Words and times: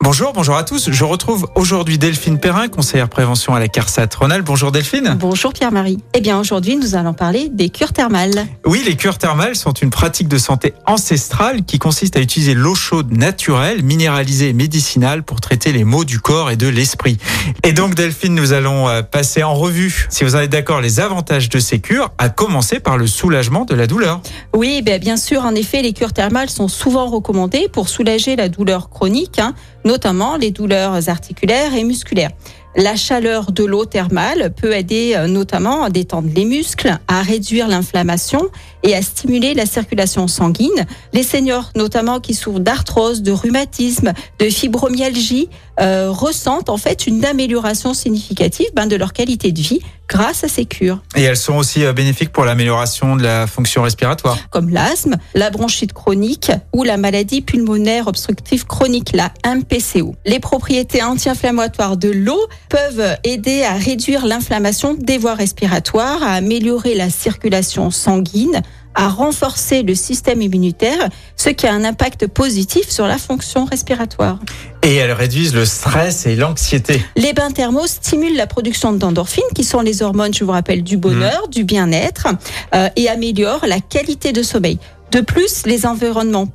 Bonjour, 0.00 0.32
bonjour 0.32 0.56
à 0.56 0.62
tous. 0.62 0.90
Je 0.92 1.04
retrouve 1.04 1.48
aujourd'hui 1.56 1.98
Delphine 1.98 2.38
Perrin, 2.38 2.68
conseillère 2.68 3.08
prévention 3.08 3.56
à 3.56 3.58
la 3.58 3.66
CARSAT 3.66 4.08
Rhône-Alpes. 4.16 4.46
Bonjour 4.46 4.70
Delphine. 4.70 5.16
Bonjour 5.18 5.52
Pierre-Marie. 5.52 5.98
Eh 6.14 6.20
bien 6.20 6.38
aujourd'hui 6.38 6.76
nous 6.76 6.94
allons 6.94 7.14
parler 7.14 7.48
des 7.48 7.68
cures 7.68 7.92
thermales. 7.92 8.46
Oui, 8.64 8.82
les 8.86 8.94
cures 8.94 9.18
thermales 9.18 9.56
sont 9.56 9.72
une 9.72 9.90
pratique 9.90 10.28
de 10.28 10.38
santé 10.38 10.72
ancestrale 10.86 11.64
qui 11.64 11.80
consiste 11.80 12.16
à 12.16 12.20
utiliser 12.20 12.54
l'eau 12.54 12.76
chaude 12.76 13.10
naturelle, 13.10 13.82
minéralisée 13.82 14.50
et 14.50 14.52
médicinale 14.52 15.24
pour 15.24 15.40
traiter 15.40 15.72
les 15.72 15.82
maux 15.82 16.04
du 16.04 16.20
corps 16.20 16.52
et 16.52 16.56
de 16.56 16.68
l'esprit. 16.68 17.18
Et 17.64 17.72
donc 17.72 17.96
Delphine, 17.96 18.36
nous 18.36 18.52
allons 18.52 18.88
euh, 18.88 19.02
passer 19.02 19.42
en 19.42 19.54
revue, 19.54 20.06
si 20.10 20.22
vous 20.22 20.36
en 20.36 20.38
êtes 20.38 20.50
d'accord, 20.50 20.80
les 20.80 21.00
avantages 21.00 21.48
de 21.48 21.58
ces 21.58 21.80
cures, 21.80 22.12
à 22.18 22.28
commencer 22.28 22.78
par 22.78 22.98
le 22.98 23.08
soulagement 23.08 23.64
de 23.64 23.74
la 23.74 23.88
douleur. 23.88 24.20
Oui, 24.54 24.80
ben, 24.80 25.00
bien 25.00 25.16
sûr, 25.16 25.44
en 25.44 25.56
effet, 25.56 25.82
les 25.82 25.92
cures 25.92 26.12
thermales 26.12 26.50
sont 26.50 26.68
souvent 26.68 27.08
recommandées 27.08 27.68
pour 27.70 27.88
soulager 27.88 28.36
la 28.36 28.48
douleur 28.48 28.90
chronique, 28.90 29.40
hein, 29.40 29.54
notamment 29.88 30.36
les 30.36 30.50
douleurs 30.50 31.08
articulaires 31.08 31.74
et 31.74 31.82
musculaires. 31.82 32.30
La 32.76 32.96
chaleur 32.96 33.50
de 33.50 33.64
l'eau 33.64 33.86
thermale 33.86 34.52
peut 34.54 34.74
aider 34.74 35.14
euh, 35.16 35.26
notamment 35.26 35.82
à 35.82 35.90
détendre 35.90 36.28
les 36.34 36.44
muscles, 36.44 36.98
à 37.08 37.22
réduire 37.22 37.66
l'inflammation 37.66 38.50
et 38.82 38.94
à 38.94 39.02
stimuler 39.02 39.54
la 39.54 39.66
circulation 39.66 40.28
sanguine. 40.28 40.86
Les 41.12 41.22
seniors, 41.22 41.70
notamment 41.74 42.20
qui 42.20 42.34
souffrent 42.34 42.60
d'arthrose, 42.60 43.22
de 43.22 43.32
rhumatisme, 43.32 44.12
de 44.38 44.50
fibromyalgie, 44.50 45.48
euh, 45.80 46.10
ressentent 46.10 46.68
en 46.68 46.76
fait 46.76 47.06
une 47.06 47.24
amélioration 47.24 47.94
significative 47.94 48.66
ben, 48.74 48.86
de 48.86 48.96
leur 48.96 49.12
qualité 49.12 49.52
de 49.52 49.60
vie 49.60 49.80
grâce 50.08 50.42
à 50.42 50.48
ces 50.48 50.64
cures. 50.64 51.00
Et 51.14 51.22
elles 51.22 51.36
sont 51.36 51.56
aussi 51.56 51.84
euh, 51.84 51.92
bénéfiques 51.92 52.32
pour 52.32 52.44
l'amélioration 52.44 53.14
de 53.14 53.22
la 53.22 53.46
fonction 53.46 53.82
respiratoire. 53.82 54.38
Comme 54.50 54.70
l'asthme, 54.70 55.16
la 55.34 55.50
bronchite 55.50 55.92
chronique 55.92 56.50
ou 56.72 56.82
la 56.82 56.96
maladie 56.96 57.42
pulmonaire 57.42 58.08
obstructive 58.08 58.66
chronique, 58.66 59.12
la 59.14 59.32
MPCO. 59.46 60.16
Les 60.24 60.40
propriétés 60.40 61.02
anti-inflammatoires 61.02 61.96
de 61.96 62.08
l'eau 62.08 62.40
peuvent 62.68 63.16
aider 63.24 63.62
à 63.62 63.74
réduire 63.74 64.26
l'inflammation 64.26 64.94
des 64.94 65.18
voies 65.18 65.34
respiratoires, 65.34 66.22
à 66.22 66.32
améliorer 66.32 66.94
la 66.94 67.10
circulation 67.10 67.90
sanguine, 67.90 68.62
à 68.94 69.08
renforcer 69.08 69.82
le 69.82 69.94
système 69.94 70.42
immunitaire, 70.42 71.08
ce 71.36 71.50
qui 71.50 71.66
a 71.66 71.72
un 71.72 71.84
impact 71.84 72.26
positif 72.26 72.90
sur 72.90 73.06
la 73.06 73.16
fonction 73.16 73.64
respiratoire. 73.64 74.40
Et 74.82 74.94
elles 74.94 75.12
réduisent 75.12 75.54
le 75.54 75.64
stress 75.64 76.26
et 76.26 76.34
l'anxiété. 76.34 77.00
Les 77.16 77.32
bains 77.32 77.50
thermaux 77.50 77.86
stimulent 77.86 78.36
la 78.36 78.46
production 78.46 78.92
d'endorphines, 78.92 79.44
qui 79.54 79.64
sont 79.64 79.80
les 79.80 80.02
hormones, 80.02 80.34
je 80.34 80.44
vous 80.44 80.52
rappelle, 80.52 80.82
du 80.82 80.96
bonheur, 80.96 81.44
mmh. 81.46 81.50
du 81.50 81.64
bien-être, 81.64 82.26
euh, 82.74 82.88
et 82.96 83.08
améliorent 83.08 83.66
la 83.66 83.80
qualité 83.80 84.32
de 84.32 84.42
sommeil. 84.42 84.78
De 85.12 85.20
plus, 85.20 85.64
les 85.64 85.86
environnements 85.86 86.48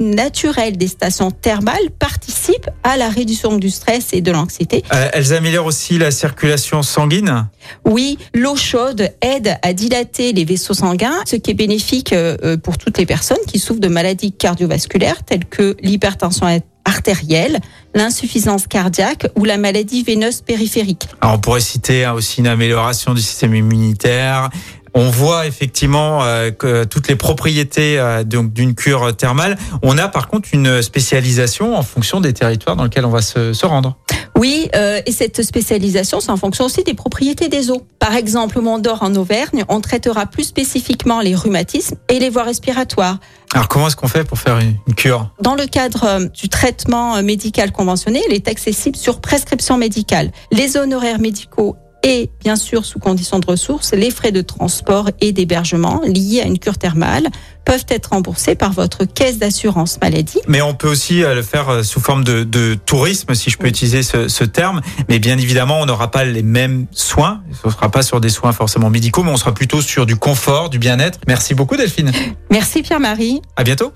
naturels 0.00 0.76
des 0.76 0.88
stations 0.88 1.30
thermales 1.30 1.90
participent 1.98 2.70
à 2.82 2.96
la 2.96 3.08
réduction 3.08 3.56
du 3.56 3.70
stress 3.70 4.12
et 4.12 4.20
de 4.20 4.30
l'anxiété. 4.30 4.84
Euh, 4.92 5.08
elles 5.12 5.32
améliorent 5.32 5.66
aussi 5.66 5.98
la 5.98 6.10
circulation 6.10 6.82
sanguine? 6.82 7.48
Oui, 7.84 8.18
l'eau 8.34 8.56
chaude 8.56 9.10
aide 9.20 9.56
à 9.62 9.72
dilater 9.72 10.32
les 10.32 10.44
vaisseaux 10.44 10.74
sanguins, 10.74 11.20
ce 11.26 11.36
qui 11.36 11.50
est 11.50 11.54
bénéfique 11.54 12.12
euh, 12.12 12.36
euh, 12.44 12.56
pour 12.56 12.78
toutes 12.78 12.98
les 12.98 13.06
personnes 13.06 13.38
qui 13.46 13.58
souffrent 13.58 13.80
de 13.80 13.88
maladies 13.88 14.32
cardiovasculaires 14.32 15.22
telles 15.24 15.44
que 15.44 15.76
l'hypertension 15.82 16.46
artérielle, 16.84 17.60
l'insuffisance 17.94 18.66
cardiaque 18.66 19.26
ou 19.36 19.44
la 19.44 19.56
maladie 19.56 20.02
veineuse 20.02 20.40
périphérique. 20.40 21.08
Alors 21.20 21.36
on 21.36 21.38
pourrait 21.38 21.60
citer 21.60 22.04
hein, 22.04 22.14
aussi 22.14 22.40
une 22.40 22.48
amélioration 22.48 23.14
du 23.14 23.20
système 23.20 23.54
immunitaire, 23.54 24.50
on 24.94 25.10
voit 25.10 25.46
effectivement 25.46 26.22
euh, 26.22 26.50
que 26.50 26.84
toutes 26.84 27.08
les 27.08 27.16
propriétés 27.16 27.98
euh, 27.98 28.24
donc 28.24 28.52
d'une 28.52 28.74
cure 28.74 29.14
thermale. 29.16 29.56
On 29.82 29.98
a 29.98 30.08
par 30.08 30.28
contre 30.28 30.50
une 30.52 30.82
spécialisation 30.82 31.76
en 31.76 31.82
fonction 31.82 32.20
des 32.20 32.32
territoires 32.32 32.76
dans 32.76 32.84
lesquels 32.84 33.04
on 33.04 33.10
va 33.10 33.22
se, 33.22 33.52
se 33.52 33.66
rendre. 33.66 33.96
Oui, 34.36 34.68
euh, 34.74 35.00
et 35.06 35.12
cette 35.12 35.42
spécialisation, 35.42 36.20
c'est 36.20 36.30
en 36.30 36.36
fonction 36.36 36.64
aussi 36.64 36.82
des 36.84 36.94
propriétés 36.94 37.48
des 37.48 37.70
eaux. 37.70 37.86
Par 37.98 38.14
exemple, 38.14 38.58
au 38.58 38.62
Mont 38.62 38.78
d'Or 38.78 39.02
en 39.02 39.14
Auvergne, 39.14 39.64
on 39.68 39.80
traitera 39.80 40.26
plus 40.26 40.44
spécifiquement 40.44 41.20
les 41.20 41.34
rhumatismes 41.34 41.96
et 42.08 42.18
les 42.18 42.30
voies 42.30 42.44
respiratoires. 42.44 43.18
Alors 43.54 43.68
comment 43.68 43.86
est-ce 43.86 43.96
qu'on 43.96 44.08
fait 44.08 44.24
pour 44.24 44.38
faire 44.38 44.58
une 44.58 44.94
cure? 44.94 45.30
Dans 45.40 45.54
le 45.54 45.66
cadre 45.66 46.28
du 46.30 46.48
traitement 46.48 47.22
médical 47.22 47.70
conventionné, 47.70 48.22
il 48.28 48.34
est 48.34 48.48
accessible 48.48 48.96
sur 48.96 49.20
prescription 49.20 49.76
médicale. 49.76 50.32
Les 50.50 50.78
honoraires 50.78 51.18
médicaux 51.18 51.76
et 52.02 52.30
bien 52.40 52.56
sûr 52.56 52.84
sous 52.84 52.98
condition 52.98 53.38
de 53.38 53.46
ressources, 53.46 53.92
les 53.92 54.10
frais 54.10 54.32
de 54.32 54.40
transport 54.40 55.10
et 55.20 55.32
d'hébergement 55.32 56.00
liés 56.04 56.40
à 56.42 56.46
une 56.46 56.58
cure 56.58 56.78
thermale 56.78 57.28
peuvent 57.64 57.86
être 57.88 58.06
remboursés 58.06 58.54
par 58.56 58.72
votre 58.72 59.04
caisse 59.04 59.38
d'assurance 59.38 59.98
maladie. 60.02 60.40
Mais 60.48 60.62
on 60.62 60.74
peut 60.74 60.88
aussi 60.88 61.22
euh, 61.22 61.34
le 61.34 61.42
faire 61.42 61.68
euh, 61.68 61.82
sous 61.82 62.00
forme 62.00 62.24
de, 62.24 62.42
de 62.42 62.74
tourisme, 62.74 63.34
si 63.34 63.50
je 63.50 63.58
peux 63.58 63.68
utiliser 63.68 64.02
ce, 64.02 64.26
ce, 64.26 64.42
terme. 64.42 64.80
Mais 65.08 65.20
bien 65.20 65.38
évidemment, 65.38 65.80
on 65.80 65.86
n'aura 65.86 66.10
pas 66.10 66.24
les 66.24 66.42
mêmes 66.42 66.86
soins. 66.90 67.42
Ce 67.62 67.68
ne 67.68 67.72
sera 67.72 67.90
pas 67.90 68.02
sur 68.02 68.20
des 68.20 68.30
soins 68.30 68.52
forcément 68.52 68.90
médicaux, 68.90 69.22
mais 69.22 69.30
on 69.30 69.36
sera 69.36 69.54
plutôt 69.54 69.80
sur 69.80 70.06
du 70.06 70.16
confort, 70.16 70.70
du 70.70 70.80
bien-être. 70.80 71.20
Merci 71.28 71.54
beaucoup 71.54 71.76
Delphine. 71.76 72.10
Merci 72.50 72.82
Pierre-Marie. 72.82 73.40
À 73.56 73.62
bientôt. 73.62 73.92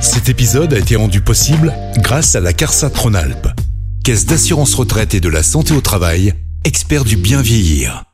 Cet 0.00 0.28
épisode 0.28 0.74
a 0.74 0.78
été 0.78 0.96
rendu 0.96 1.20
possible 1.20 1.72
grâce 1.98 2.34
à 2.34 2.40
la 2.40 2.52
CARSAT 2.52 2.90
Rhône-Alpes, 2.94 3.48
Caisse 4.04 4.26
d'assurance 4.26 4.74
retraite 4.74 5.14
et 5.14 5.20
de 5.20 5.28
la 5.28 5.42
santé 5.42 5.74
au 5.74 5.80
travail 5.80 6.34
expert 6.64 7.04
du 7.04 7.16
bien 7.16 7.42
vieillir. 7.42 8.07